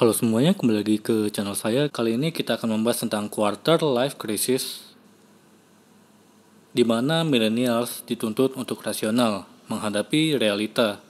Halo 0.00 0.16
semuanya, 0.16 0.56
kembali 0.56 0.80
lagi 0.80 0.96
ke 0.96 1.28
channel 1.28 1.52
saya. 1.52 1.92
Kali 1.92 2.16
ini 2.16 2.32
kita 2.32 2.56
akan 2.56 2.72
membahas 2.72 3.04
tentang 3.04 3.28
quarter 3.28 3.84
life 3.84 4.16
crisis 4.16 4.96
di 6.72 6.88
mana 6.88 7.20
millennials 7.20 8.00
dituntut 8.08 8.56
untuk 8.56 8.80
rasional 8.80 9.44
menghadapi 9.68 10.40
realita. 10.40 11.04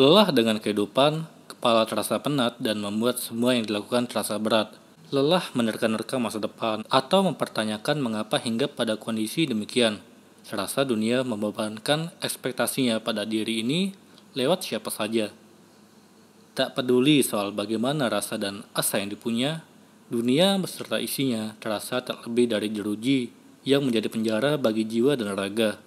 Lelah 0.00 0.32
dengan 0.32 0.64
kehidupan, 0.64 1.28
kepala 1.44 1.84
terasa 1.84 2.16
penat 2.24 2.56
dan 2.56 2.80
membuat 2.80 3.20
semua 3.20 3.52
yang 3.52 3.68
dilakukan 3.68 4.08
terasa 4.08 4.40
berat. 4.40 4.72
Lelah 5.12 5.44
menerka-nerka 5.52 6.16
masa 6.16 6.40
depan 6.40 6.88
atau 6.88 7.20
mempertanyakan 7.20 8.00
mengapa 8.00 8.40
hingga 8.40 8.64
pada 8.64 8.96
kondisi 8.96 9.44
demikian. 9.44 10.00
Serasa 10.40 10.88
dunia 10.88 11.20
membebankan 11.20 12.16
ekspektasinya 12.24 12.96
pada 13.04 13.28
diri 13.28 13.60
ini 13.60 13.92
lewat 14.32 14.72
siapa 14.72 14.88
saja. 14.88 15.43
Tak 16.54 16.78
peduli 16.78 17.18
soal 17.26 17.50
bagaimana 17.50 18.06
rasa 18.06 18.38
dan 18.38 18.62
asa 18.78 19.02
yang 19.02 19.10
dipunya, 19.10 19.66
dunia 20.06 20.54
beserta 20.62 21.02
isinya 21.02 21.58
terasa 21.58 21.98
tak 21.98 22.22
lebih 22.30 22.54
dari 22.54 22.70
jeruji 22.70 23.34
yang 23.66 23.82
menjadi 23.82 24.06
penjara 24.06 24.54
bagi 24.54 24.86
jiwa 24.86 25.18
dan 25.18 25.34
raga. 25.34 25.82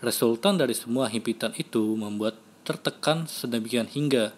Resultan 0.00 0.56
dari 0.56 0.72
semua 0.72 1.12
himpitan 1.12 1.52
itu 1.60 1.84
membuat 2.00 2.40
tertekan 2.64 3.28
sedemikian 3.28 3.92
hingga 3.92 4.32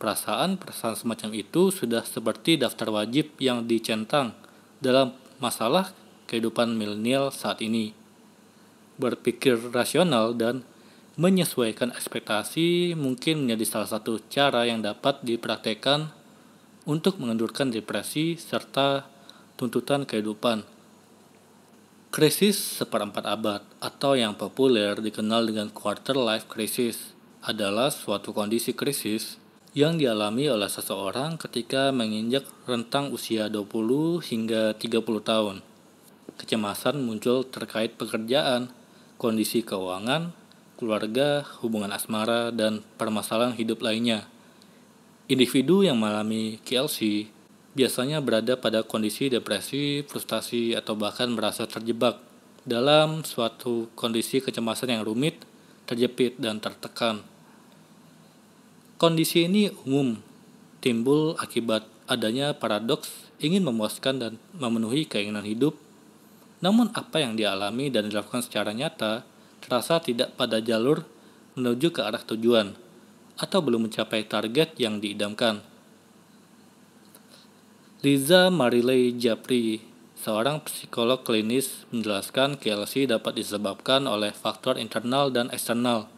perasaan-perasaan 0.00 0.96
semacam 0.96 1.30
itu 1.36 1.68
sudah 1.68 2.08
seperti 2.08 2.56
daftar 2.56 2.88
wajib 2.88 3.36
yang 3.36 3.68
dicentang 3.68 4.32
dalam 4.80 5.12
masalah 5.44 5.92
kehidupan 6.24 6.72
milenial 6.72 7.28
saat 7.28 7.60
ini. 7.60 7.92
Berpikir 8.96 9.60
rasional 9.76 10.32
dan 10.32 10.64
menyesuaikan 11.20 11.92
ekspektasi 11.92 12.96
mungkin 12.96 13.44
menjadi 13.44 13.64
salah 13.68 13.90
satu 13.98 14.16
cara 14.32 14.64
yang 14.64 14.80
dapat 14.80 15.20
dipraktekkan 15.20 16.08
untuk 16.88 17.20
mengendurkan 17.20 17.68
depresi 17.68 18.40
serta 18.40 19.04
tuntutan 19.60 20.08
kehidupan. 20.08 20.64
Krisis 22.12 22.60
seperempat 22.60 23.24
abad 23.24 23.64
atau 23.80 24.16
yang 24.16 24.36
populer 24.36 24.96
dikenal 25.00 25.48
dengan 25.48 25.72
quarter 25.72 26.16
life 26.16 26.44
crisis 26.48 27.16
adalah 27.40 27.88
suatu 27.88 28.36
kondisi 28.36 28.76
krisis 28.76 29.40
yang 29.72 29.96
dialami 29.96 30.52
oleh 30.52 30.68
seseorang 30.68 31.40
ketika 31.40 31.88
menginjak 31.88 32.44
rentang 32.68 33.08
usia 33.08 33.48
20 33.48 34.20
hingga 34.20 34.76
30 34.76 35.00
tahun. 35.24 35.56
Kecemasan 36.36 37.00
muncul 37.00 37.48
terkait 37.48 37.96
pekerjaan, 37.96 38.68
kondisi 39.16 39.64
keuangan, 39.64 40.41
keluarga, 40.82 41.46
hubungan 41.62 41.94
asmara, 41.94 42.50
dan 42.50 42.82
permasalahan 42.98 43.54
hidup 43.54 43.86
lainnya. 43.86 44.26
Individu 45.30 45.86
yang 45.86 46.02
mengalami 46.02 46.58
KLC 46.66 47.30
biasanya 47.78 48.18
berada 48.18 48.58
pada 48.58 48.82
kondisi 48.82 49.30
depresi, 49.30 50.02
frustasi, 50.02 50.74
atau 50.74 50.98
bahkan 50.98 51.30
merasa 51.30 51.70
terjebak 51.70 52.18
dalam 52.66 53.22
suatu 53.22 53.94
kondisi 53.94 54.42
kecemasan 54.42 54.98
yang 54.98 55.06
rumit, 55.06 55.46
terjepit, 55.86 56.42
dan 56.42 56.58
tertekan. 56.58 57.22
Kondisi 58.98 59.46
ini 59.46 59.70
umum 59.86 60.18
timbul 60.82 61.38
akibat 61.38 61.86
adanya 62.10 62.58
paradoks 62.58 63.30
ingin 63.38 63.62
memuaskan 63.62 64.14
dan 64.18 64.32
memenuhi 64.58 65.06
keinginan 65.06 65.46
hidup, 65.46 65.78
namun 66.58 66.90
apa 66.94 67.22
yang 67.22 67.38
dialami 67.38 67.90
dan 67.90 68.10
dilakukan 68.10 68.42
secara 68.42 68.74
nyata 68.74 69.31
terasa 69.62 70.02
tidak 70.02 70.34
pada 70.34 70.58
jalur 70.58 71.06
menuju 71.54 71.94
ke 71.94 72.02
arah 72.02 72.20
tujuan 72.20 72.74
atau 73.38 73.58
belum 73.62 73.88
mencapai 73.88 74.26
target 74.26 74.76
yang 74.76 74.98
diidamkan. 74.98 75.64
Liza 78.02 78.50
Marilei 78.50 79.14
Japri, 79.14 79.78
seorang 80.18 80.58
psikolog 80.66 81.22
klinis, 81.22 81.86
menjelaskan 81.94 82.58
KLC 82.58 83.06
dapat 83.06 83.38
disebabkan 83.38 84.10
oleh 84.10 84.34
faktor 84.34 84.74
internal 84.74 85.30
dan 85.30 85.46
eksternal. 85.54 86.10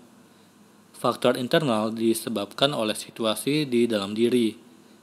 Faktor 0.96 1.36
internal 1.36 1.92
disebabkan 1.92 2.72
oleh 2.72 2.96
situasi 2.96 3.68
di 3.68 3.84
dalam 3.84 4.16
diri 4.16 4.56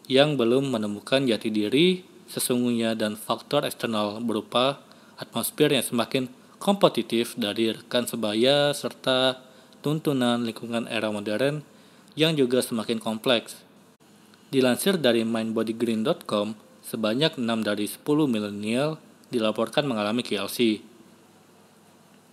yang 0.09 0.34
belum 0.34 0.73
menemukan 0.73 1.29
jati 1.29 1.53
diri 1.53 2.02
sesungguhnya 2.25 2.97
dan 2.97 3.13
faktor 3.13 3.68
eksternal 3.68 4.18
berupa 4.23 4.81
atmosfer 5.22 5.69
yang 5.69 5.85
semakin 5.85 6.31
kompetitif 6.61 7.33
dari 7.33 7.73
rekan 7.73 8.05
sebaya 8.05 8.69
serta 8.77 9.41
tuntunan 9.81 10.45
lingkungan 10.45 10.85
era 10.85 11.09
modern 11.09 11.66
yang 12.13 12.38
juga 12.38 12.61
semakin 12.61 13.01
kompleks. 13.01 13.66
Dilansir 14.53 15.01
dari 15.01 15.25
mindbodygreen.com, 15.25 16.53
sebanyak 16.85 17.41
6 17.41 17.66
dari 17.66 17.89
10 17.89 18.05
milenial 18.29 19.01
dilaporkan 19.33 19.89
mengalami 19.89 20.22
KLC. 20.22 20.85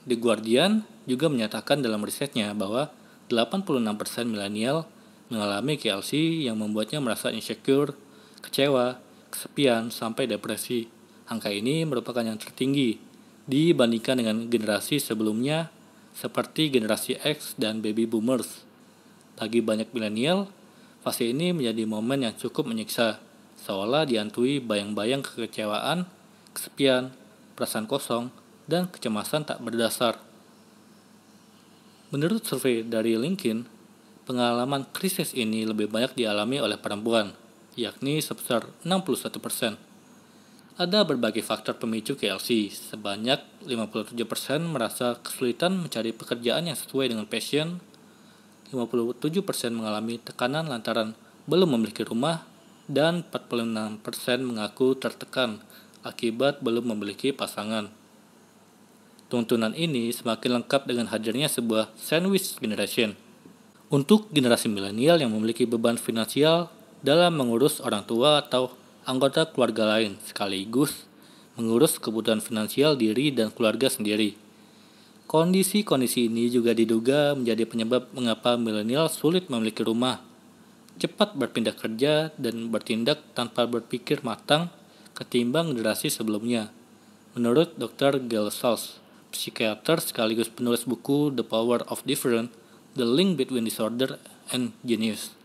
The 0.04 0.16
Guardian 0.20 0.84
juga 1.08 1.32
menyatakan 1.32 1.80
dalam 1.80 2.04
risetnya 2.04 2.52
bahwa 2.52 2.92
86% 3.32 4.28
milenial 4.28 4.84
mengalami 5.32 5.80
KLC 5.80 6.44
yang 6.44 6.60
membuatnya 6.60 7.00
merasa 7.00 7.32
insecure, 7.32 7.96
kecewa, 8.44 9.00
kesepian, 9.32 9.88
sampai 9.88 10.28
depresi. 10.28 10.88
Angka 11.28 11.52
ini 11.52 11.84
merupakan 11.84 12.24
yang 12.24 12.40
tertinggi 12.40 13.07
dibandingkan 13.48 14.20
dengan 14.20 14.36
generasi 14.52 15.00
sebelumnya 15.00 15.72
seperti 16.12 16.68
generasi 16.68 17.16
X 17.16 17.56
dan 17.56 17.80
baby 17.80 18.04
boomers. 18.04 18.62
Bagi 19.40 19.64
banyak 19.64 19.88
milenial, 19.96 20.52
fase 21.00 21.32
ini 21.32 21.56
menjadi 21.56 21.88
momen 21.88 22.28
yang 22.28 22.34
cukup 22.36 22.68
menyiksa, 22.68 23.16
seolah 23.64 24.04
dihantui 24.04 24.60
bayang-bayang 24.60 25.24
kekecewaan, 25.24 26.04
kesepian, 26.52 27.16
perasaan 27.56 27.88
kosong, 27.88 28.28
dan 28.68 28.92
kecemasan 28.92 29.48
tak 29.48 29.64
berdasar. 29.64 30.20
Menurut 32.12 32.44
survei 32.44 32.84
dari 32.84 33.16
LinkedIn, 33.16 33.64
pengalaman 34.28 34.84
krisis 34.92 35.32
ini 35.32 35.64
lebih 35.64 35.88
banyak 35.88 36.12
dialami 36.18 36.60
oleh 36.60 36.76
perempuan, 36.76 37.32
yakni 37.78 38.20
sebesar 38.20 38.68
61 38.84 39.40
persen 39.40 39.87
ada 40.78 41.02
berbagai 41.02 41.42
faktor 41.42 41.74
pemicu 41.74 42.14
KLC. 42.14 42.70
Sebanyak 42.70 43.66
57% 43.66 44.14
merasa 44.62 45.18
kesulitan 45.18 45.74
mencari 45.74 46.14
pekerjaan 46.14 46.70
yang 46.70 46.78
sesuai 46.78 47.10
dengan 47.10 47.26
passion. 47.26 47.82
57% 48.70 49.18
mengalami 49.74 50.22
tekanan 50.22 50.70
lantaran 50.70 51.18
belum 51.50 51.74
memiliki 51.74 52.06
rumah 52.06 52.46
dan 52.86 53.26
46% 53.26 54.06
mengaku 54.38 54.94
tertekan 54.94 55.58
akibat 56.06 56.62
belum 56.62 56.94
memiliki 56.94 57.34
pasangan. 57.34 57.90
Tuntunan 59.26 59.74
ini 59.74 60.14
semakin 60.14 60.62
lengkap 60.62 60.86
dengan 60.86 61.10
hadirnya 61.10 61.50
sebuah 61.50 61.90
sandwich 61.98 62.54
generation. 62.62 63.18
Untuk 63.90 64.30
generasi 64.30 64.70
milenial 64.70 65.18
yang 65.18 65.34
memiliki 65.34 65.66
beban 65.66 65.98
finansial 65.98 66.70
dalam 67.02 67.34
mengurus 67.34 67.82
orang 67.82 68.06
tua 68.06 68.46
atau 68.46 68.77
anggota 69.08 69.48
keluarga 69.48 69.96
lain 69.96 70.20
sekaligus 70.20 71.08
mengurus 71.56 71.96
kebutuhan 71.96 72.44
finansial 72.44 72.92
diri 72.92 73.32
dan 73.32 73.48
keluarga 73.48 73.88
sendiri. 73.88 74.36
Kondisi-kondisi 75.24 76.28
ini 76.28 76.52
juga 76.52 76.76
diduga 76.76 77.32
menjadi 77.32 77.64
penyebab 77.64 78.12
mengapa 78.12 78.60
milenial 78.60 79.08
sulit 79.08 79.48
memiliki 79.48 79.80
rumah, 79.80 80.20
cepat 81.00 81.36
berpindah 81.36 81.72
kerja, 81.72 82.30
dan 82.36 82.68
bertindak 82.68 83.24
tanpa 83.32 83.64
berpikir 83.64 84.20
matang 84.20 84.68
ketimbang 85.16 85.72
generasi 85.72 86.12
sebelumnya. 86.12 86.68
Menurut 87.32 87.76
Dr. 87.80 88.20
Gail 88.24 88.52
Salz, 88.52 89.00
psikiater 89.32 90.00
sekaligus 90.04 90.52
penulis 90.52 90.84
buku 90.84 91.32
The 91.32 91.44
Power 91.44 91.84
of 91.88 92.04
Different, 92.04 92.52
The 92.96 93.04
Link 93.08 93.40
Between 93.40 93.68
Disorder 93.68 94.20
and 94.52 94.72
Genius. 94.84 95.38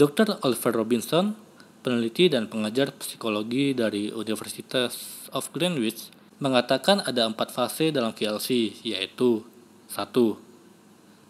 Dr. 0.00 0.38
Oliver 0.46 0.80
Robinson, 0.80 1.36
peneliti 1.80 2.28
dan 2.28 2.46
pengajar 2.46 2.92
psikologi 2.96 3.72
dari 3.72 4.12
Universitas 4.12 5.26
of 5.32 5.48
Greenwich, 5.52 6.12
mengatakan 6.40 7.04
ada 7.04 7.28
empat 7.28 7.52
fase 7.52 7.92
dalam 7.92 8.16
KLC, 8.16 8.80
yaitu 8.84 9.44
satu, 9.90 10.50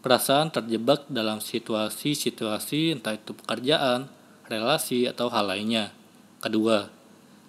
Perasaan 0.00 0.48
terjebak 0.48 1.04
dalam 1.12 1.44
situasi-situasi 1.44 2.96
entah 2.96 3.20
itu 3.20 3.36
pekerjaan, 3.36 4.08
relasi, 4.48 5.04
atau 5.04 5.28
hal 5.28 5.52
lainnya. 5.52 5.92
Kedua, 6.40 6.88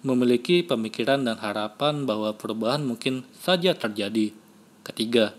memiliki 0.04 0.60
pemikiran 0.60 1.24
dan 1.24 1.40
harapan 1.40 2.04
bahwa 2.04 2.36
perubahan 2.36 2.84
mungkin 2.84 3.24
saja 3.32 3.72
terjadi. 3.72 4.36
Ketiga, 4.84 5.32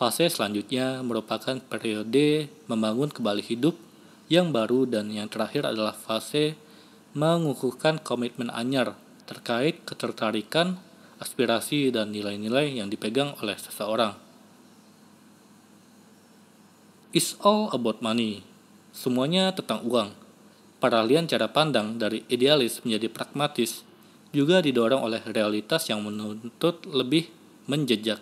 fase 0.00 0.32
selanjutnya 0.32 1.04
merupakan 1.04 1.60
periode 1.60 2.48
membangun 2.72 3.12
kembali 3.12 3.44
hidup 3.44 3.76
yang 4.32 4.48
baru 4.48 4.88
dan 4.88 5.12
yang 5.12 5.28
terakhir 5.28 5.68
adalah 5.68 5.92
fase 5.92 6.56
mengukuhkan 7.16 7.96
komitmen 8.04 8.52
anyar 8.52 8.92
terkait 9.24 9.80
ketertarikan, 9.88 10.76
aspirasi, 11.16 11.88
dan 11.88 12.12
nilai-nilai 12.12 12.76
yang 12.76 12.92
dipegang 12.92 13.32
oleh 13.40 13.56
seseorang. 13.56 14.12
It's 17.16 17.32
all 17.40 17.72
about 17.72 18.04
money. 18.04 18.44
semuanya 18.96 19.52
tentang 19.52 19.84
uang. 19.84 20.16
Peralihan 20.80 21.28
cara 21.28 21.52
pandang 21.52 22.00
dari 22.00 22.24
idealis 22.32 22.80
menjadi 22.80 23.12
pragmatis 23.12 23.84
juga 24.32 24.64
didorong 24.64 25.04
oleh 25.04 25.20
realitas 25.28 25.84
yang 25.92 26.00
menuntut 26.00 26.80
lebih 26.88 27.28
menjejak, 27.68 28.16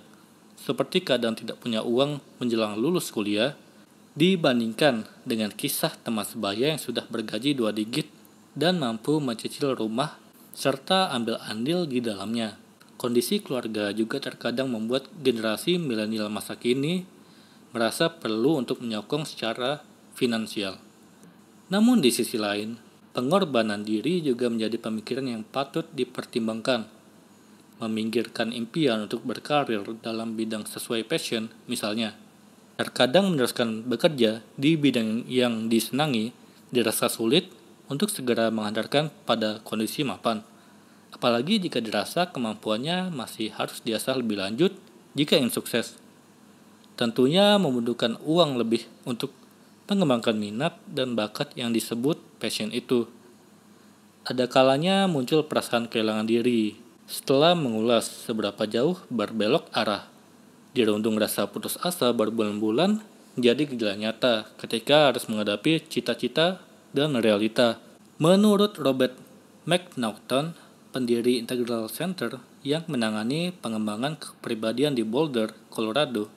seperti 0.58 1.06
keadaan 1.06 1.38
tidak 1.38 1.62
punya 1.62 1.86
uang 1.86 2.18
menjelang 2.42 2.74
lulus 2.74 3.14
kuliah, 3.14 3.54
dibandingkan 4.18 5.06
dengan 5.22 5.54
kisah 5.54 5.94
teman 6.02 6.26
sebaya 6.26 6.74
yang 6.74 6.82
sudah 6.82 7.06
bergaji 7.06 7.54
dua 7.54 7.70
digit 7.70 8.10
dan 8.54 8.78
mampu 8.78 9.18
mencicil 9.18 9.74
rumah 9.74 10.18
serta 10.54 11.10
ambil 11.10 11.42
andil 11.42 11.84
di 11.84 11.98
dalamnya. 11.98 12.56
Kondisi 12.94 13.42
keluarga 13.42 13.90
juga 13.90 14.22
terkadang 14.22 14.70
membuat 14.70 15.10
generasi 15.20 15.76
milenial 15.82 16.30
masa 16.30 16.54
kini 16.54 17.04
merasa 17.74 18.06
perlu 18.06 18.62
untuk 18.62 18.78
menyokong 18.80 19.26
secara 19.26 19.82
finansial. 20.14 20.78
Namun 21.74 21.98
di 21.98 22.14
sisi 22.14 22.38
lain, 22.38 22.78
pengorbanan 23.10 23.82
diri 23.82 24.22
juga 24.22 24.46
menjadi 24.46 24.78
pemikiran 24.78 25.26
yang 25.26 25.42
patut 25.42 25.82
dipertimbangkan. 25.90 26.86
Meminggirkan 27.82 28.54
impian 28.54 29.10
untuk 29.10 29.26
berkarir 29.26 29.82
dalam 29.98 30.38
bidang 30.38 30.62
sesuai 30.62 31.02
passion, 31.10 31.50
misalnya. 31.66 32.14
Terkadang 32.78 33.34
meneruskan 33.34 33.82
bekerja 33.90 34.46
di 34.54 34.78
bidang 34.78 35.26
yang 35.26 35.66
disenangi 35.66 36.30
dirasa 36.70 37.10
sulit 37.10 37.50
untuk 37.88 38.08
segera 38.08 38.48
menghantarkan 38.48 39.12
pada 39.28 39.60
kondisi 39.60 40.04
mapan. 40.06 40.40
Apalagi 41.14 41.62
jika 41.62 41.78
dirasa 41.78 42.28
kemampuannya 42.32 43.12
masih 43.14 43.54
harus 43.54 43.80
diasah 43.84 44.18
lebih 44.18 44.40
lanjut 44.40 44.74
jika 45.14 45.38
ingin 45.38 45.52
sukses. 45.54 45.96
Tentunya 46.98 47.58
membutuhkan 47.58 48.18
uang 48.22 48.58
lebih 48.58 48.86
untuk 49.06 49.34
mengembangkan 49.90 50.34
minat 50.34 50.78
dan 50.88 51.14
bakat 51.14 51.52
yang 51.54 51.70
disebut 51.70 52.16
passion 52.40 52.72
itu. 52.72 53.06
Ada 54.24 54.48
kalanya 54.48 55.04
muncul 55.04 55.44
perasaan 55.44 55.86
kehilangan 55.86 56.24
diri 56.24 56.80
setelah 57.04 57.52
mengulas 57.52 58.08
seberapa 58.24 58.64
jauh 58.64 58.96
berbelok 59.12 59.68
arah. 59.76 60.08
Dirundung 60.72 61.20
rasa 61.20 61.46
putus 61.46 61.76
asa 61.84 62.10
berbulan-bulan 62.10 63.04
menjadi 63.36 63.62
gejala 63.68 63.94
nyata 63.94 64.48
ketika 64.58 65.12
harus 65.12 65.28
menghadapi 65.28 65.84
cita-cita 65.86 66.64
dan 66.94 67.18
realita. 67.18 67.82
Menurut 68.22 68.78
Robert 68.78 69.18
McNaughton, 69.66 70.54
pendiri 70.94 71.42
Integral 71.42 71.90
Center 71.90 72.38
yang 72.62 72.86
menangani 72.86 73.50
pengembangan 73.50 74.14
kepribadian 74.14 74.94
di 74.94 75.02
Boulder, 75.02 75.50
Colorado, 75.66 76.30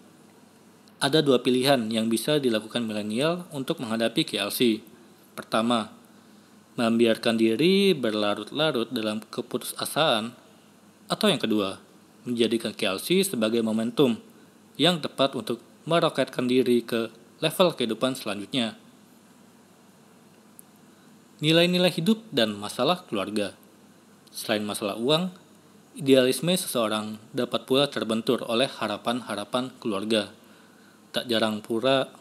ada 0.98 1.22
dua 1.22 1.46
pilihan 1.46 1.86
yang 1.94 2.10
bisa 2.10 2.42
dilakukan 2.42 2.82
milenial 2.82 3.46
untuk 3.54 3.78
menghadapi 3.78 4.26
KLC. 4.26 4.82
Pertama, 5.38 5.94
membiarkan 6.74 7.38
diri 7.38 7.94
berlarut-larut 7.94 8.90
dalam 8.90 9.22
keputusasaan, 9.30 10.34
atau 11.06 11.28
yang 11.30 11.38
kedua, 11.38 11.78
menjadikan 12.26 12.74
KLC 12.74 13.22
sebagai 13.22 13.62
momentum 13.62 14.18
yang 14.74 14.98
tepat 14.98 15.38
untuk 15.38 15.62
meroketkan 15.86 16.50
diri 16.50 16.82
ke 16.82 17.14
level 17.46 17.78
kehidupan 17.78 18.18
selanjutnya. 18.18 18.87
Nilai-nilai 21.38 21.94
hidup 21.94 22.26
dan 22.34 22.58
masalah 22.58 23.06
keluarga. 23.06 23.54
Selain 24.34 24.66
masalah 24.66 24.98
uang, 24.98 25.30
idealisme 25.98 26.54
seseorang 26.54 27.18
dapat 27.34 27.66
pula 27.66 27.90
terbentur 27.90 28.46
oleh 28.46 28.70
harapan-harapan 28.70 29.74
keluarga 29.82 30.30
tak 31.18 31.26
jarang 31.26 31.66
pura 31.66 32.14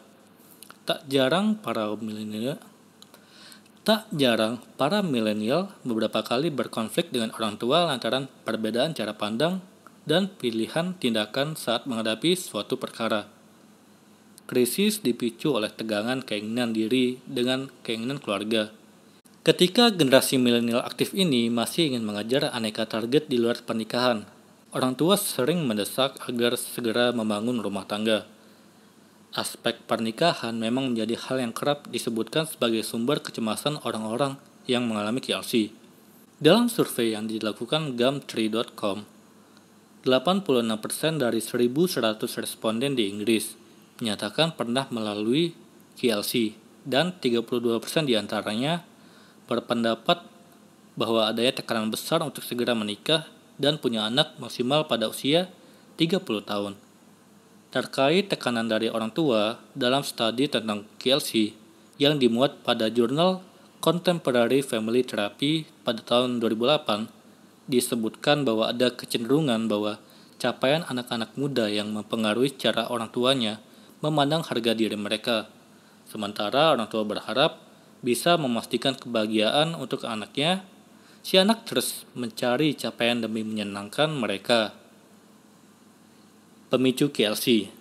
tak 0.89 1.05
jarang 1.05 1.53
para 1.53 1.93
milenial 2.01 2.57
tak 3.85 4.09
jarang 4.09 4.57
para 4.73 5.05
milenial 5.05 5.69
beberapa 5.85 6.25
kali 6.25 6.49
berkonflik 6.49 7.13
dengan 7.13 7.29
orang 7.37 7.61
tua 7.61 7.85
lantaran 7.85 8.25
perbedaan 8.41 8.97
cara 8.97 9.13
pandang 9.13 9.61
dan 10.09 10.33
pilihan 10.33 10.97
tindakan 10.97 11.53
saat 11.53 11.85
menghadapi 11.85 12.33
suatu 12.33 12.79
perkara. 12.81 13.29
Krisis 14.49 15.03
dipicu 15.03 15.53
oleh 15.53 15.69
tegangan 15.69 16.23
keinginan 16.25 16.73
diri 16.73 17.19
dengan 17.27 17.69
keinginan 17.85 18.17
keluarga. 18.17 18.73
Ketika 19.47 19.87
generasi 19.95 20.35
milenial 20.35 20.83
aktif 20.83 21.15
ini 21.15 21.47
masih 21.47 21.95
ingin 21.95 22.03
mengajar 22.03 22.51
aneka 22.51 22.83
target 22.83 23.31
di 23.31 23.39
luar 23.39 23.63
pernikahan, 23.63 24.27
orang 24.75 24.99
tua 24.99 25.15
sering 25.15 25.63
mendesak 25.63 26.19
agar 26.27 26.59
segera 26.59 27.15
membangun 27.15 27.63
rumah 27.63 27.87
tangga 27.87 28.27
aspek 29.37 29.77
pernikahan 29.85 30.57
memang 30.57 30.91
menjadi 30.91 31.13
hal 31.29 31.37
yang 31.37 31.53
kerap 31.53 31.85
disebutkan 31.93 32.49
sebagai 32.49 32.81
sumber 32.81 33.21
kecemasan 33.21 33.77
orang-orang 33.85 34.41
yang 34.65 34.89
mengalami 34.89 35.21
KLC. 35.21 35.69
Dalam 36.41 36.73
survei 36.73 37.13
yang 37.13 37.29
dilakukan 37.29 37.93
gumtree.com, 37.93 39.05
86% 40.05 41.21
dari 41.21 41.39
1.100 41.41 42.41
responden 42.41 42.97
di 42.97 43.13
Inggris 43.13 43.53
menyatakan 44.01 44.57
pernah 44.57 44.89
melalui 44.89 45.53
KLC 45.97 46.57
dan 46.81 47.13
32% 47.21 48.09
di 48.09 48.17
antaranya 48.17 48.85
berpendapat 49.47 50.23
bahwa 50.99 51.27
adanya 51.27 51.57
tekanan 51.57 51.89
besar 51.89 52.21
untuk 52.21 52.43
segera 52.43 52.77
menikah 52.77 53.25
dan 53.57 53.81
punya 53.81 54.05
anak 54.05 54.37
maksimal 54.37 54.85
pada 54.85 55.09
usia 55.09 55.49
30 55.97 56.21
tahun 56.45 56.75
terkait 57.67 58.31
tekanan 58.31 58.71
dari 58.71 58.87
orang 58.87 59.11
tua 59.11 59.59
dalam 59.75 59.99
studi 60.01 60.47
tentang 60.47 60.87
KLC 60.97 61.51
yang 61.99 62.15
dimuat 62.15 62.63
pada 62.63 62.87
jurnal 62.87 63.43
Contemporary 63.83 64.63
Family 64.63 65.03
Therapy 65.03 65.67
pada 65.83 65.99
tahun 66.01 66.39
2008 66.39 67.67
disebutkan 67.67 68.47
bahwa 68.47 68.71
ada 68.71 68.89
kecenderungan 68.95 69.67
bahwa 69.67 69.99
capaian 70.39 70.87
anak-anak 70.87 71.35
muda 71.35 71.67
yang 71.67 71.91
mempengaruhi 71.91 72.55
cara 72.55 72.87
orang 72.87 73.11
tuanya 73.11 73.59
memandang 73.99 74.45
harga 74.47 74.71
diri 74.71 74.95
mereka. 74.95 75.51
Sementara 76.07 76.71
orang 76.71 76.87
tua 76.87 77.03
berharap 77.03 77.66
bisa 78.01 78.37
memastikan 78.37 78.93
kebahagiaan 78.93 79.73
untuk 79.73 80.05
anaknya, 80.05 80.65
si 81.25 81.35
anak 81.35 81.67
terus 81.67 82.07
mencari 82.13 82.77
capaian 82.77 83.19
demi 83.19 83.43
menyenangkan 83.43 84.13
mereka. 84.13 84.73
Pemicu 86.67 87.11
KLC 87.11 87.71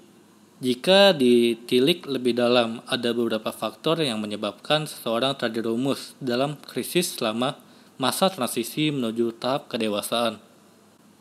Jika 0.62 1.12
ditilik 1.12 2.06
lebih 2.08 2.38
dalam, 2.38 2.80
ada 2.88 3.12
beberapa 3.12 3.52
faktor 3.52 4.00
yang 4.00 4.22
menyebabkan 4.22 4.88
seseorang 4.88 5.36
terjerumus 5.36 6.16
dalam 6.22 6.56
krisis 6.58 7.18
selama 7.18 7.60
masa 8.00 8.28
transisi 8.32 8.88
menuju 8.92 9.36
tahap 9.36 9.68
kedewasaan. 9.68 10.40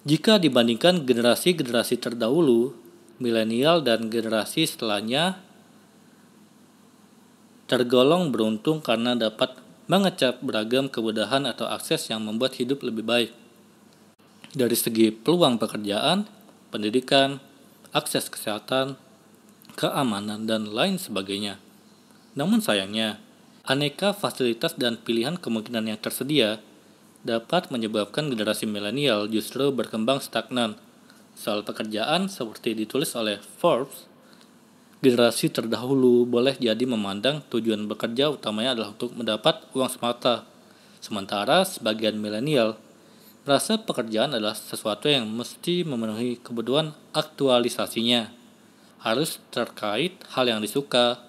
Jika 0.06 0.38
dibandingkan 0.38 1.04
generasi-generasi 1.04 1.98
terdahulu, 1.98 2.78
milenial 3.18 3.82
dan 3.82 4.12
generasi 4.12 4.68
setelahnya 4.68 5.45
tergolong 7.66 8.30
beruntung 8.30 8.82
karena 8.82 9.18
dapat 9.18 9.58
mengecap 9.86 10.42
beragam 10.42 10.90
kemudahan 10.90 11.46
atau 11.46 11.70
akses 11.70 12.10
yang 12.10 12.26
membuat 12.26 12.58
hidup 12.58 12.82
lebih 12.82 13.06
baik. 13.06 13.32
Dari 14.56 14.74
segi 14.78 15.12
peluang 15.12 15.62
pekerjaan, 15.62 16.26
pendidikan, 16.74 17.44
akses 17.92 18.32
kesehatan, 18.32 18.98
keamanan, 19.76 20.48
dan 20.48 20.72
lain 20.72 20.96
sebagainya. 20.96 21.60
Namun 22.34 22.64
sayangnya, 22.64 23.20
aneka 23.68 24.16
fasilitas 24.16 24.80
dan 24.80 24.98
pilihan 25.02 25.36
kemungkinan 25.36 25.92
yang 25.92 26.00
tersedia 26.00 26.64
dapat 27.26 27.74
menyebabkan 27.74 28.30
generasi 28.30 28.70
milenial 28.70 29.26
justru 29.28 29.74
berkembang 29.74 30.22
stagnan. 30.22 30.78
Soal 31.36 31.68
pekerjaan 31.68 32.32
seperti 32.32 32.78
ditulis 32.78 33.12
oleh 33.18 33.42
Forbes, 33.60 34.08
generasi 35.06 35.54
terdahulu 35.54 36.26
boleh 36.26 36.58
jadi 36.58 36.82
memandang 36.82 37.46
tujuan 37.54 37.86
bekerja 37.86 38.34
utamanya 38.34 38.74
adalah 38.74 38.90
untuk 38.98 39.14
mendapat 39.14 39.62
uang 39.78 39.86
semata. 39.94 40.50
Sementara 40.98 41.62
sebagian 41.62 42.18
milenial 42.18 42.82
merasa 43.46 43.78
pekerjaan 43.78 44.34
adalah 44.34 44.58
sesuatu 44.58 45.06
yang 45.06 45.30
mesti 45.30 45.86
memenuhi 45.86 46.42
kebutuhan 46.42 46.98
aktualisasinya, 47.14 48.34
harus 49.06 49.38
terkait 49.54 50.18
hal 50.34 50.50
yang 50.50 50.58
disuka, 50.66 51.22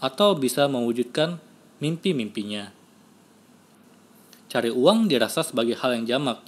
atau 0.00 0.32
bisa 0.32 0.64
mewujudkan 0.64 1.36
mimpi-mimpinya. 1.84 2.72
Cari 4.48 4.72
uang 4.72 5.12
dirasa 5.12 5.44
sebagai 5.44 5.76
hal 5.76 6.00
yang 6.00 6.08
jamak, 6.08 6.40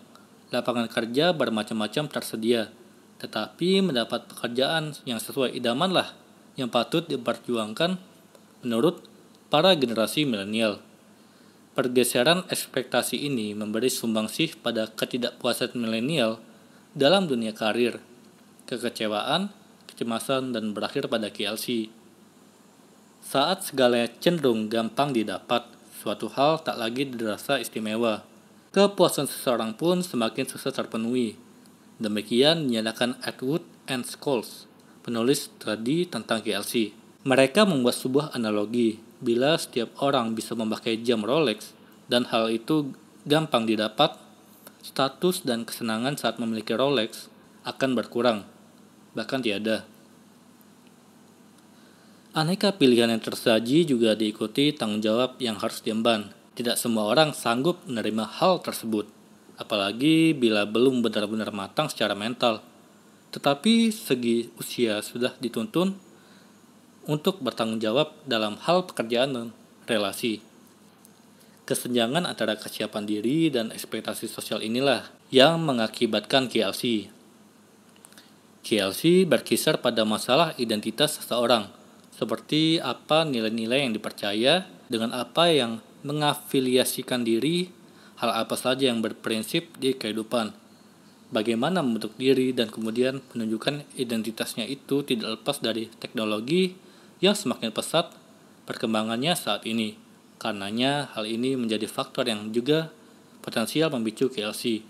lapangan 0.48 0.88
kerja 0.88 1.36
bermacam-macam 1.36 2.08
tersedia, 2.08 2.72
tetapi 3.20 3.84
mendapat 3.84 4.24
pekerjaan 4.24 4.96
yang 5.04 5.20
sesuai 5.20 5.52
idamanlah 5.52 6.19
yang 6.60 6.68
patut 6.68 7.08
diperjuangkan 7.08 7.96
menurut 8.60 9.00
para 9.48 9.72
generasi 9.72 10.28
milenial. 10.28 10.84
Pergeseran 11.72 12.44
ekspektasi 12.52 13.16
ini 13.16 13.56
memberi 13.56 13.88
sumbangsih 13.88 14.60
pada 14.60 14.90
ketidakpuasan 14.92 15.74
milenial 15.80 16.42
dalam 16.92 17.24
dunia 17.24 17.56
karir, 17.56 18.02
kekecewaan, 18.68 19.48
kecemasan, 19.88 20.52
dan 20.52 20.76
berakhir 20.76 21.08
pada 21.08 21.32
KLC. 21.32 21.88
Saat 23.20 23.70
segala 23.70 24.08
cenderung 24.18 24.66
gampang 24.66 25.14
didapat, 25.14 25.66
suatu 26.00 26.30
hal 26.32 26.62
tak 26.64 26.80
lagi 26.80 27.06
dirasa 27.06 27.60
istimewa. 27.60 28.26
Kepuasan 28.70 29.26
seseorang 29.26 29.74
pun 29.74 30.00
semakin 30.00 30.46
susah 30.46 30.70
terpenuhi. 30.70 31.34
Demikian 32.00 32.70
dinyatakan 32.70 33.18
Edward 33.26 33.66
and 33.90 34.06
Scholes, 34.06 34.69
penulis 35.00 35.48
studi 35.48 36.08
tentang 36.08 36.44
KLC. 36.44 36.92
Mereka 37.24 37.68
membuat 37.68 37.96
sebuah 38.00 38.32
analogi, 38.32 39.00
bila 39.20 39.56
setiap 39.60 39.92
orang 40.00 40.32
bisa 40.32 40.56
memakai 40.56 41.00
jam 41.04 41.20
Rolex, 41.20 41.76
dan 42.08 42.24
hal 42.32 42.48
itu 42.48 42.96
gampang 43.28 43.68
didapat, 43.68 44.16
status 44.80 45.44
dan 45.44 45.68
kesenangan 45.68 46.16
saat 46.16 46.40
memiliki 46.40 46.72
Rolex 46.72 47.28
akan 47.68 47.92
berkurang, 47.92 48.48
bahkan 49.12 49.44
tiada. 49.44 49.84
Aneka 52.30 52.78
pilihan 52.78 53.10
yang 53.10 53.20
tersaji 53.20 53.82
juga 53.82 54.14
diikuti 54.14 54.70
tanggung 54.70 55.02
jawab 55.02 55.42
yang 55.42 55.58
harus 55.58 55.82
diemban. 55.82 56.30
Tidak 56.54 56.78
semua 56.78 57.10
orang 57.10 57.34
sanggup 57.34 57.82
menerima 57.90 58.22
hal 58.38 58.62
tersebut, 58.62 59.10
apalagi 59.58 60.32
bila 60.32 60.62
belum 60.62 61.02
benar-benar 61.02 61.50
matang 61.50 61.90
secara 61.90 62.14
mental. 62.14 62.62
Tetapi 63.30 63.94
segi 63.94 64.50
usia 64.58 65.02
sudah 65.02 65.34
dituntun 65.38 65.94
untuk 67.06 67.38
bertanggung 67.42 67.78
jawab 67.78 68.12
dalam 68.26 68.58
hal 68.66 68.86
pekerjaan 68.86 69.30
dan 69.34 69.46
relasi. 69.86 70.42
Kesenjangan 71.66 72.26
antara 72.26 72.58
kesiapan 72.58 73.06
diri 73.06 73.50
dan 73.50 73.70
ekspektasi 73.70 74.26
sosial 74.26 74.62
inilah 74.62 75.06
yang 75.30 75.62
mengakibatkan 75.62 76.50
KLC. 76.50 77.06
KLC 78.66 79.24
berkisar 79.24 79.78
pada 79.78 80.02
masalah 80.02 80.52
identitas 80.58 81.22
seseorang– 81.22 81.70
seperti 82.20 82.76
apa 82.76 83.24
nilai-nilai 83.24 83.88
yang 83.88 83.96
dipercaya, 83.96 84.68
dengan 84.92 85.16
apa 85.16 85.48
yang 85.48 85.80
mengafiliasikan 86.04 87.24
diri, 87.24 87.72
hal 88.20 88.44
apa 88.44 88.60
saja 88.60 88.92
yang 88.92 89.00
berprinsip 89.00 89.80
di 89.80 89.96
kehidupan. 89.96 90.52
Bagaimana 91.30 91.78
membentuk 91.78 92.18
diri 92.18 92.50
dan 92.50 92.74
kemudian 92.74 93.22
menunjukkan 93.30 93.86
identitasnya 93.94 94.66
itu 94.66 95.06
tidak 95.06 95.38
lepas 95.38 95.62
dari 95.62 95.86
teknologi 96.02 96.74
yang 97.22 97.38
semakin 97.38 97.70
pesat 97.70 98.10
perkembangannya 98.66 99.38
saat 99.38 99.62
ini. 99.62 99.94
Karenanya 100.42 101.14
hal 101.14 101.30
ini 101.30 101.54
menjadi 101.54 101.86
faktor 101.86 102.26
yang 102.26 102.50
juga 102.50 102.90
potensial 103.46 103.94
memicu 103.94 104.26
KLC. 104.26 104.82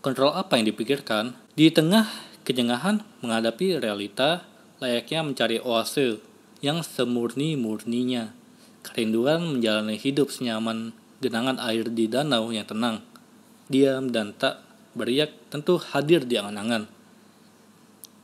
Kontrol 0.00 0.32
apa 0.34 0.56
yang 0.56 0.72
dipikirkan? 0.72 1.36
Di 1.52 1.68
tengah 1.68 2.08
kejengahan 2.48 3.04
menghadapi 3.20 3.76
realita 3.76 4.48
layaknya 4.80 5.20
mencari 5.20 5.60
oase 5.60 6.18
yang 6.64 6.80
semurni-murninya. 6.80 8.32
Kerinduan 8.82 9.46
menjalani 9.46 9.94
hidup 9.94 10.32
senyaman 10.32 10.90
genangan 11.22 11.62
air 11.62 11.86
di 11.86 12.10
danau 12.10 12.50
yang 12.50 12.66
tenang, 12.66 12.98
diam 13.72 14.12
dan 14.12 14.36
tak 14.36 14.60
beriak 14.92 15.32
tentu 15.48 15.80
hadir 15.80 16.28
di 16.28 16.36
angan-angan. 16.36 16.84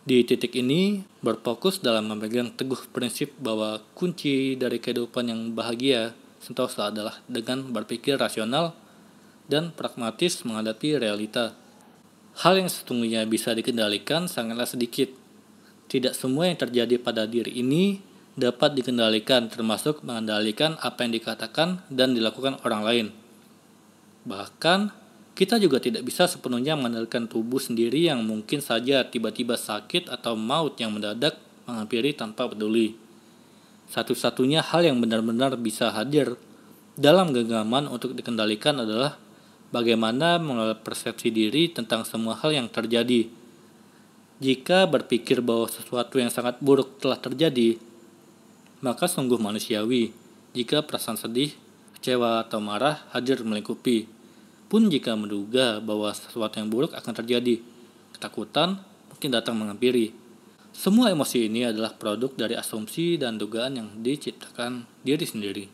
Di 0.04 0.24
titik 0.24 0.56
ini, 0.56 1.04
berfokus 1.20 1.80
dalam 1.80 2.08
memegang 2.08 2.52
teguh 2.52 2.88
prinsip 2.92 3.32
bahwa 3.40 3.80
kunci 3.92 4.56
dari 4.56 4.80
kehidupan 4.80 5.28
yang 5.28 5.40
bahagia 5.52 6.12
sentosa 6.40 6.88
adalah 6.88 7.20
dengan 7.28 7.68
berpikir 7.72 8.16
rasional 8.16 8.72
dan 9.48 9.72
pragmatis 9.72 10.44
menghadapi 10.44 11.00
realita. 11.00 11.56
Hal 12.40 12.56
yang 12.60 12.70
sesungguhnya 12.72 13.24
bisa 13.28 13.52
dikendalikan 13.52 14.30
sangatlah 14.30 14.68
sedikit, 14.68 15.10
tidak 15.88 16.14
semua 16.14 16.46
yang 16.52 16.60
terjadi 16.60 17.00
pada 17.00 17.24
diri 17.24 17.50
ini 17.58 18.00
dapat 18.38 18.78
dikendalikan, 18.78 19.50
termasuk 19.50 20.06
mengendalikan 20.06 20.78
apa 20.78 21.02
yang 21.02 21.12
dikatakan 21.16 21.82
dan 21.90 22.14
dilakukan 22.14 22.62
orang 22.62 22.82
lain. 22.86 23.06
Bahkan, 24.22 24.94
kita 25.38 25.62
juga 25.62 25.78
tidak 25.78 26.02
bisa 26.02 26.26
sepenuhnya 26.26 26.74
mengendalikan 26.74 27.30
tubuh 27.30 27.62
sendiri 27.62 28.10
yang 28.10 28.26
mungkin 28.26 28.58
saja 28.58 29.06
tiba-tiba 29.06 29.54
sakit 29.54 30.10
atau 30.10 30.34
maut 30.34 30.74
yang 30.82 30.90
mendadak 30.90 31.38
menghampiri 31.70 32.10
tanpa 32.10 32.50
peduli. 32.50 32.98
Satu-satunya 33.86 34.66
hal 34.66 34.82
yang 34.82 34.98
benar-benar 34.98 35.54
bisa 35.54 35.94
hadir 35.94 36.34
dalam 36.98 37.30
genggaman 37.30 37.86
untuk 37.86 38.18
dikendalikan 38.18 38.82
adalah 38.82 39.14
bagaimana 39.70 40.42
mengelola 40.42 40.74
persepsi 40.74 41.30
diri 41.30 41.70
tentang 41.70 42.02
semua 42.02 42.34
hal 42.42 42.50
yang 42.50 42.66
terjadi 42.66 43.38
jika 44.38 44.86
berpikir 44.86 45.42
bahwa 45.42 45.66
sesuatu 45.66 46.22
yang 46.22 46.30
sangat 46.30 46.62
buruk 46.62 47.02
telah 47.02 47.18
terjadi, 47.18 47.74
maka 48.78 49.10
sungguh 49.10 49.34
manusiawi 49.34 50.14
jika 50.54 50.86
perasaan 50.86 51.18
sedih, 51.18 51.58
kecewa, 51.98 52.46
atau 52.46 52.62
marah 52.62 53.02
hadir 53.10 53.42
melingkupi. 53.42 54.17
Pun 54.68 54.92
jika 54.92 55.16
menduga 55.16 55.80
bahwa 55.80 56.12
sesuatu 56.12 56.60
yang 56.60 56.68
buruk 56.68 56.92
akan 56.92 57.12
terjadi, 57.16 57.64
ketakutan 58.12 58.84
mungkin 59.08 59.30
datang 59.32 59.56
menghampiri. 59.56 60.12
Semua 60.76 61.08
emosi 61.08 61.48
ini 61.48 61.64
adalah 61.64 61.96
produk 61.96 62.28
dari 62.36 62.52
asumsi 62.52 63.16
dan 63.16 63.40
dugaan 63.40 63.80
yang 63.80 63.88
diciptakan 64.04 64.84
diri 65.00 65.24
sendiri. 65.24 65.64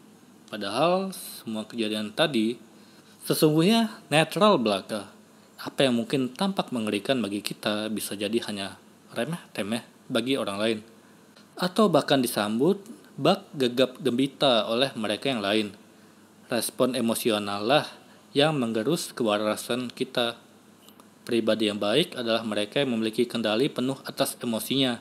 Padahal 0.47 1.11
semua 1.11 1.67
kejadian 1.67 2.15
tadi 2.15 2.55
sesungguhnya 3.27 3.99
netral 4.15 4.63
belaka 4.63 5.11
apa 5.59 5.91
yang 5.91 5.99
mungkin 5.99 6.31
tampak 6.31 6.71
mengerikan 6.71 7.19
bagi 7.19 7.43
kita 7.43 7.91
bisa 7.91 8.15
jadi 8.15 8.39
hanya 8.47 8.79
remeh-temeh 9.11 9.83
bagi 10.07 10.39
orang 10.39 10.59
lain. 10.63 10.79
Atau 11.59 11.91
bahkan 11.91 12.23
disambut 12.23 12.79
bak 13.19 13.51
gegap 13.59 13.99
gembita 13.99 14.71
oleh 14.71 14.95
mereka 14.95 15.35
yang 15.35 15.43
lain. 15.43 15.75
Respon 16.47 16.95
emosional 16.95 17.67
lah 17.67 18.04
yang 18.35 18.59
menggerus 18.59 19.15
kewarasan 19.15 19.89
kita. 19.89 20.37
Pribadi 21.25 21.73
yang 21.73 21.81
baik 21.81 22.21
adalah 22.21 22.45
mereka 22.45 22.85
yang 22.85 22.93
memiliki 22.93 23.25
kendali 23.25 23.73
penuh 23.73 23.97
atas 24.05 24.37
emosinya. 24.45 25.01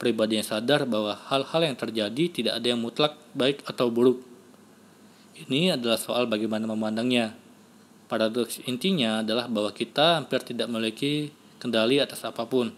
Pribadi 0.00 0.42
yang 0.42 0.48
sadar 0.48 0.82
bahwa 0.82 1.14
hal-hal 1.30 1.70
yang 1.70 1.78
terjadi 1.78 2.24
tidak 2.26 2.58
ada 2.58 2.66
yang 2.74 2.82
mutlak 2.82 3.14
baik 3.38 3.62
atau 3.62 3.86
buruk. 3.86 4.18
Ini 5.38 5.78
adalah 5.78 5.94
soal 5.94 6.26
bagaimana 6.26 6.66
memandangnya 6.66 7.44
Paradoks 8.04 8.60
intinya 8.68 9.24
adalah 9.24 9.48
bahwa 9.48 9.72
kita 9.72 10.20
hampir 10.20 10.44
tidak 10.44 10.68
memiliki 10.68 11.32
kendali 11.56 11.96
atas 11.98 12.20
apa 12.22 12.44
pun. 12.44 12.68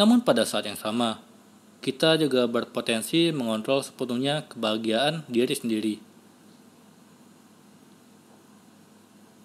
Namun 0.00 0.24
pada 0.24 0.48
saat 0.48 0.64
yang 0.64 0.80
sama, 0.80 1.20
kita 1.84 2.16
juga 2.16 2.48
berpotensi 2.48 3.28
mengontrol 3.28 3.84
sepenuhnya 3.84 4.48
kebahagiaan 4.48 5.28
diri 5.28 5.52
sendiri. 5.52 5.94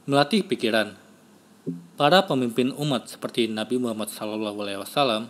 Melatih 0.08 0.40
pikiran. 0.40 0.96
Para 2.00 2.24
pemimpin 2.24 2.72
umat 2.80 3.12
seperti 3.12 3.52
Nabi 3.52 3.76
Muhammad 3.76 4.08
SAW 4.08 5.28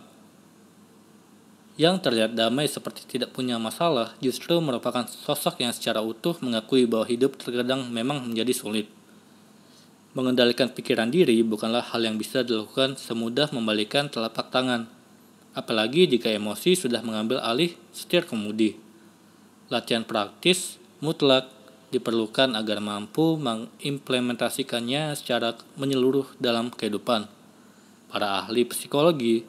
yang 1.74 1.98
terlihat 1.98 2.38
damai 2.38 2.70
seperti 2.70 3.02
tidak 3.02 3.34
punya 3.34 3.58
masalah 3.58 4.14
justru 4.22 4.54
merupakan 4.62 5.02
sosok 5.10 5.66
yang 5.66 5.74
secara 5.74 5.98
utuh 5.98 6.38
mengakui 6.38 6.86
bahwa 6.86 7.10
hidup 7.10 7.34
terkadang 7.42 7.90
memang 7.90 8.22
menjadi 8.22 8.54
sulit. 8.54 8.86
Mengendalikan 10.14 10.70
pikiran 10.70 11.10
diri 11.10 11.42
bukanlah 11.42 11.82
hal 11.82 12.06
yang 12.06 12.14
bisa 12.14 12.46
dilakukan 12.46 12.94
semudah 12.94 13.50
membalikan 13.50 14.06
telapak 14.06 14.46
tangan, 14.54 14.86
apalagi 15.58 16.06
jika 16.06 16.30
emosi 16.30 16.78
sudah 16.78 17.02
mengambil 17.02 17.42
alih 17.42 17.74
setir 17.90 18.30
kemudi. 18.30 18.78
Latihan 19.74 20.06
praktis 20.06 20.78
mutlak 21.02 21.57
diperlukan 21.88 22.52
agar 22.52 22.84
mampu 22.84 23.40
mengimplementasikannya 23.40 25.16
secara 25.16 25.56
menyeluruh 25.80 26.36
dalam 26.36 26.68
kehidupan. 26.68 27.28
Para 28.08 28.44
ahli 28.44 28.64
psikologi 28.68 29.44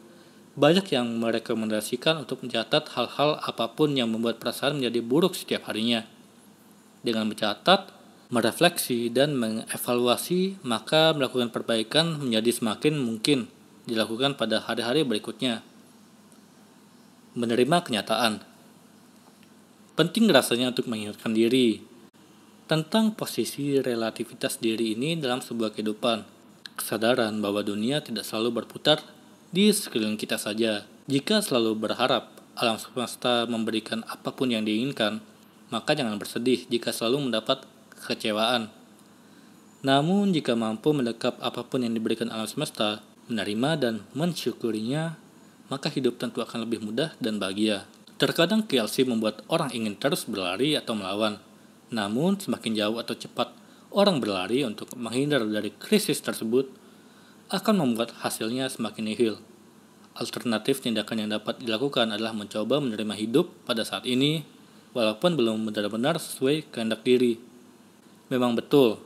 banyak 0.60 0.91
yang 0.91 1.08
merekomendasikan 1.19 2.27
untuk 2.27 2.43
mencatat 2.43 2.91
hal-hal 2.96 3.39
apa 3.39 3.72
pun 3.72 3.96
yang 3.96 4.12
membuat 4.12 4.43
perasaan 4.43 4.79
menjadi 4.79 5.00
buruk 5.00 5.36
setiap 5.36 5.72
harinya. 5.72 6.03
Dengan 7.00 7.31
mencatat, 7.31 7.96
merefleksi, 8.27 9.08
dan 9.08 9.39
mengevaluasi, 9.39 10.60
maka 10.67 11.15
melakukan 11.15 11.48
perbaikan 11.55 12.19
menjadi 12.19 12.51
semakin 12.51 13.00
mungkin 13.00 13.48
dilakukan 13.88 14.36
pada 14.36 14.60
hari-hari 14.60 15.08
berikutnya. 15.08 15.63
Menerima 17.39 17.77
kenyataan 17.79 18.43
Penting 20.00 20.31
rasanya 20.31 20.72
untuk 20.72 20.88
mengingatkan 20.88 21.36
diri 21.36 21.84
tentang 22.69 23.17
posisi 23.17 23.81
relativitas 23.81 24.61
diri 24.61 24.93
ini 24.93 25.17
dalam 25.17 25.41
sebuah 25.41 25.73
kehidupan. 25.73 26.21
Kesadaran 26.77 27.41
bahwa 27.41 27.65
dunia 27.65 27.97
tidak 28.05 28.29
selalu 28.29 28.61
berputar 28.61 29.01
di 29.49 29.73
sekeliling 29.73 30.21
kita 30.21 30.38
saja. 30.38 30.85
Jika 31.09 31.41
selalu 31.41 31.89
berharap 31.89 32.29
alam 32.53 32.77
semesta 32.77 33.49
memberikan 33.49 34.05
apa 34.05 34.29
pun 34.29 34.53
yang 34.53 34.61
diinginkan, 34.61 35.17
maka 35.73 35.97
jangan 35.97 36.21
bersedih 36.21 36.69
jika 36.69 36.93
selalu 36.93 37.25
mendapat 37.25 37.65
kekecewaan. 38.05 38.69
Namun 39.81 40.29
jika 40.29 40.53
mampu 40.53 40.93
mendekap 40.93 41.41
apa 41.41 41.65
pun 41.65 41.81
yang 41.81 41.97
diberikan 41.97 42.29
alam 42.29 42.45
semesta, 42.45 43.01
menerima 43.25 43.69
dan 43.81 43.95
mensyukurinya, 44.13 45.17
maka 45.73 45.89
hidup 45.89 46.21
tentu 46.21 46.45
akan 46.45 46.69
lebih 46.69 46.85
mudah 46.85 47.17
dan 47.17 47.41
bahagia. 47.41 47.89
Terkadang 48.21 48.61
KLC 48.61 49.09
membuat 49.09 49.41
orang 49.49 49.73
ingin 49.73 49.97
terus 49.97 50.29
berlari 50.29 50.77
atau 50.77 50.93
melawan. 50.93 51.49
Namun, 51.89 52.38
semakin 52.38 52.77
jauh 52.77 52.98
atau 53.01 53.17
cepat 53.17 53.50
orang 53.89 54.22
berlari 54.22 54.62
untuk 54.62 54.93
menghindar 54.93 55.41
dari 55.46 55.74
krisis 55.74 56.22
tersebut, 56.22 56.69
akan 57.50 57.75
membuat 57.81 58.13
hasilnya 58.22 58.69
semakin 58.69 59.10
nihil. 59.10 59.36
Alternatif 60.13 60.86
tindakan 60.86 61.25
yang 61.25 61.29
dapat 61.34 61.58
dilakukan 61.62 62.13
adalah 62.13 62.34
mencoba 62.34 62.77
menerima 62.77 63.15
hidup 63.17 63.50
pada 63.65 63.81
saat 63.81 64.05
ini, 64.05 64.46
walaupun 64.93 65.34
belum 65.34 65.65
benar-benar 65.69 66.22
sesuai 66.22 66.69
kehendak 66.69 67.01
diri. 67.01 67.41
Memang 68.29 68.53
betul 68.53 69.01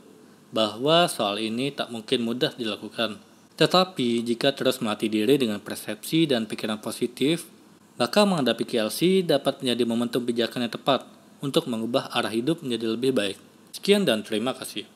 bahwa 0.52 1.08
soal 1.08 1.40
ini 1.40 1.72
tak 1.72 1.90
mungkin 1.90 2.28
mudah 2.28 2.54
dilakukan. 2.60 3.18
Tetapi 3.56 4.25
jika 4.28 4.52
terus 4.52 4.84
melatih 4.84 5.08
diri 5.08 5.40
dengan 5.40 5.63
persepsi 5.63 6.28
dan 6.28 6.46
pikiran 6.50 6.84
positif, 6.84 7.48
maka 7.96 8.25
menghadapi 8.25 8.66
KLC 8.66 9.24
dapat 9.24 9.62
menjadi 9.62 9.84
momentum 9.86 10.22
pijakan 10.25 10.66
yang 10.68 10.74
tepat 10.74 11.06
untuk 11.44 11.68
mengubah 11.68 12.08
arah 12.16 12.32
hidup 12.32 12.64
menjadi 12.64 12.96
lebih 12.96 13.12
baik. 13.12 13.38
Sekian 13.76 14.08
dan 14.08 14.24
terima 14.24 14.56
kasih. 14.56 14.88